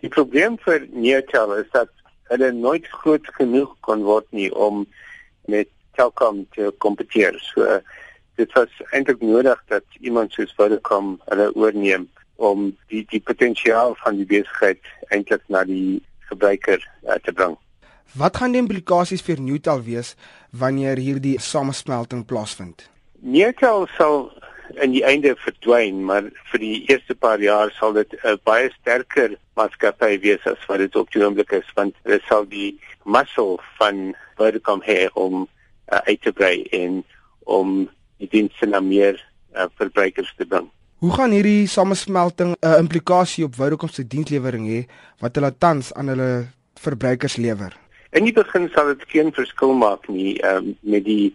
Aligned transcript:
Die 0.00 0.08
probleem 0.08 0.58
vir 0.62 0.86
Neotel 0.92 1.54
is 1.58 1.70
dat 1.74 1.90
hulle 2.30 2.52
nooit 2.52 2.86
groot 3.00 3.26
genoeg 3.38 3.72
kon 3.86 4.04
word 4.06 4.26
nie 4.30 4.50
om 4.54 4.84
met 5.48 5.68
Telkom 5.98 6.44
te 6.54 6.70
kompeteer. 6.78 7.34
So 7.42 7.80
dit 8.38 8.52
was 8.54 8.82
eintlik 8.94 9.22
nodig 9.24 9.62
dat 9.66 9.84
iemand 10.00 10.32
soos 10.32 10.54
Vodacom 10.54 11.16
hulle 11.26 11.48
oorneem 11.56 12.06
om 12.36 12.68
die 12.92 13.02
die 13.10 13.20
potensiaal 13.20 13.96
van 14.04 14.20
die 14.20 14.28
besigheid 14.28 14.92
eintlik 15.10 15.42
na 15.50 15.64
die 15.66 15.98
gebruiker 16.30 16.78
uh, 17.08 17.18
te 17.24 17.32
bring. 17.32 17.56
Wat 18.14 18.38
gaan 18.38 18.54
die 18.54 18.62
implikasies 18.62 19.24
vir 19.26 19.42
Newtel 19.42 19.82
wees 19.82 20.14
wanneer 20.50 21.00
hierdie 21.02 21.36
samesmelting 21.42 22.22
plaasvind? 22.30 22.86
Newtel 23.18 23.88
sal 23.96 24.28
in 24.76 24.92
die 24.92 25.04
einde 25.04 25.34
verdwyn, 25.36 26.04
maar 26.04 26.28
vir 26.52 26.60
die 26.60 26.84
eerste 26.90 27.14
paar 27.14 27.40
jaar 27.40 27.70
sal 27.78 27.92
dit 27.92 28.14
'n 28.22 28.38
baie 28.44 28.70
sterker 28.80 29.36
maatskappy 29.56 30.18
wees 30.20 30.46
as 30.46 30.66
wat 30.68 30.78
dit 30.78 30.96
op 30.96 31.10
die 31.12 31.24
oomblik 31.24 31.52
is, 31.52 31.68
want 31.74 31.94
dit 32.04 32.22
sal 32.28 32.44
die 32.46 32.78
muscle 33.04 33.58
van 33.78 34.14
Vodacom 34.36 34.82
hê 34.82 35.08
om 35.14 35.48
uh, 35.92 35.98
uit 36.06 36.22
te 36.22 36.32
brei 36.32 36.62
en 36.72 37.04
om 37.44 37.88
die 38.18 38.28
dienste 38.28 38.66
na 38.66 38.80
meer 38.80 39.16
uh, 39.56 39.66
verbruikers 39.80 40.34
te 40.36 40.46
bring. 40.46 40.68
Hoe 40.98 41.12
gaan 41.14 41.30
hierdie 41.30 41.66
samesmelting 41.66 42.54
'n 42.54 42.66
uh, 42.66 42.78
implikasie 42.78 43.44
op 43.44 43.54
Vodacom 43.54 43.88
se 43.88 44.06
dienslewering 44.06 44.66
hê 44.66 44.80
wat 45.20 45.34
hulle 45.34 45.52
tans 45.58 45.92
aan 45.94 46.08
hulle 46.08 46.48
verbruikers 46.74 47.36
lewer? 47.36 47.76
In 48.10 48.24
die 48.24 48.32
begin 48.32 48.68
sal 48.74 48.86
dit 48.86 49.04
geen 49.08 49.32
verskil 49.32 49.72
maak 49.72 50.08
nie 50.08 50.38
um, 50.44 50.76
met 50.80 51.04
die 51.04 51.34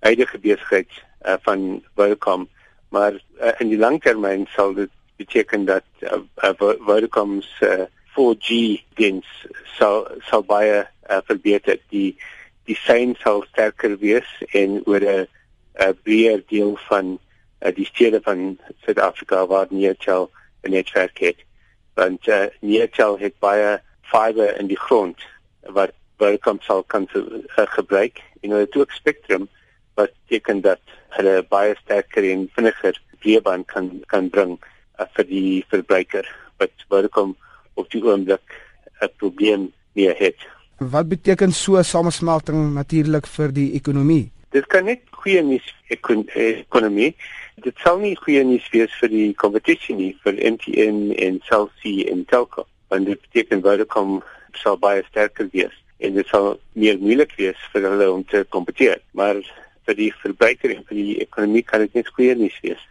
huidige 0.00 0.38
besigheid 0.38 0.90
uh, 1.26 1.36
van 1.42 1.82
Vodacom, 1.94 2.48
maar 2.92 3.16
uh, 3.40 3.52
in 3.58 3.72
die 3.72 3.80
langtermyn 3.80 4.46
sal 4.52 4.74
dit 4.76 4.90
beteken 5.16 5.64
dat 5.64 5.84
uh, 6.04 6.20
uh, 6.44 6.52
Vodacom's 6.84 7.48
uh, 7.64 7.88
4G 8.12 8.82
diens 9.00 9.28
sal 9.78 10.04
sal 10.28 10.44
baie 10.44 10.82
uh, 10.84 11.20
verbeter. 11.28 11.80
Die 11.88 12.16
die 12.68 12.76
sein 12.84 13.16
sal 13.22 13.42
sterker 13.48 13.96
wees 14.02 14.28
en 14.52 14.82
oor 14.86 15.02
'n 15.02 15.96
breër 16.04 16.44
deel 16.52 16.76
van 16.88 17.16
uh, 17.16 17.72
die 17.74 17.88
stede 17.88 18.20
van 18.22 18.58
Suid-Afrika 18.84 19.46
waar 19.46 19.66
Neotel 19.70 20.30
'n 20.62 20.70
netwerk 20.76 21.18
het. 21.18 21.40
Want 21.94 22.28
uh, 22.28 22.46
Neotel 22.60 23.18
het 23.18 23.38
baie 23.38 23.80
fiber 24.02 24.58
in 24.60 24.66
die 24.66 24.78
grond 24.78 25.18
wat 25.60 25.96
Vodacom 26.18 26.60
sal 26.60 26.82
kan 26.82 27.08
uh, 27.14 27.40
gebruik 27.78 28.20
en 28.40 28.50
hulle 28.50 28.68
het 28.68 28.76
ook 28.76 28.92
spectrum 28.92 29.48
wat 29.94 30.12
teken 30.28 30.60
dat 30.60 30.80
hulle 31.16 31.42
baie 31.48 31.74
sterker 31.82 32.24
en 32.30 32.48
vinniger 32.56 32.98
breëband 33.22 33.66
kan 33.66 33.90
kan 34.12 34.28
bring 34.30 34.56
uh, 34.58 35.06
vir 35.16 35.28
die 35.28 35.64
verbruiker 35.72 36.28
wat 36.62 36.72
Vodacom 36.88 37.36
op 37.74 37.90
die 37.90 38.02
oomblik 38.04 38.58
'n 39.02 39.10
probleem 39.18 39.72
mee 39.92 40.14
het. 40.18 40.38
Wat 40.78 41.08
beteken 41.08 41.52
so 41.52 41.76
'n 41.78 41.84
samesmelting 41.84 42.74
natuurlik 42.74 43.26
vir 43.26 43.52
die 43.52 43.72
ekonomie? 43.72 44.30
Dit 44.50 44.66
kan 44.66 44.84
net 44.84 45.00
goeie 45.10 45.42
nuus 45.42 45.74
vir 45.88 46.24
ekonomie. 46.34 47.16
Dit 47.56 47.76
sal 47.78 47.98
nie 47.98 48.16
goeie 48.16 48.44
nuus 48.44 48.68
wees 48.70 48.92
vir 49.00 49.08
die 49.08 49.34
kompetisie 49.34 49.94
nie 49.94 50.16
vir 50.24 50.32
MTN 50.32 51.12
en 51.12 51.40
Cell 51.48 51.68
C 51.80 52.08
en 52.10 52.24
Telkom. 52.24 52.64
Want 52.88 53.06
dit 53.06 53.20
beteken 53.20 53.62
Vodacom 53.62 54.22
sal 54.52 54.76
baie 54.78 55.02
sterker 55.08 55.48
wees 55.52 55.72
en 55.98 56.14
dit 56.14 56.26
sal 56.26 56.58
meer 56.72 56.98
moeilik 56.98 57.32
wees 57.38 57.58
vir 57.72 57.82
hulle 57.82 58.10
om 58.10 58.24
te 58.24 58.44
kompeteer. 58.48 59.00
Maar 59.12 59.36
vir 59.86 59.98
die 59.98 60.12
verbruiker 60.22 60.74
en 60.74 60.84
vir 60.88 60.98
die 60.98 61.20
ekonomie 61.24 61.64
kan 61.66 61.84
dit 61.84 61.94
net 61.98 62.10
goeie 62.14 62.34
nuus 62.38 62.58
wees. 62.62 62.82